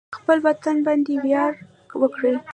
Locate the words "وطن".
0.47-0.75